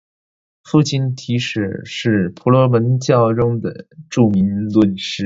[0.63, 3.61] 父亲提舍是婆罗门教中
[4.09, 5.19] 著名论师。